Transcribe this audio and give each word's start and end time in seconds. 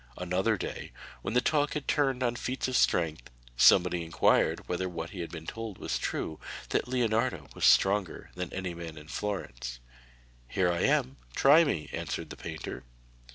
Another 0.17 0.57
day, 0.57 0.91
when 1.21 1.35
the 1.35 1.41
talk 1.41 1.75
had 1.75 1.87
turned 1.87 2.23
on 2.23 2.35
feats 2.35 2.67
of 2.67 2.75
strength, 2.75 3.29
somebody 3.55 4.03
inquired 4.03 4.67
whether 4.67 4.89
what 4.89 5.11
he 5.11 5.19
had 5.19 5.29
been 5.31 5.45
told 5.45 5.77
was 5.77 5.99
true, 5.99 6.39
that 6.69 6.87
Leonardo 6.87 7.47
was 7.53 7.65
stronger 7.65 8.31
than 8.33 8.51
any 8.51 8.73
man 8.73 8.97
in 8.97 9.07
Florence. 9.07 9.79
'Here 10.47 10.71
I 10.71 10.79
am; 10.81 11.17
try 11.35 11.63
me,' 11.63 11.87
answered 11.93 12.31
the 12.31 12.35
painter. 12.35 12.83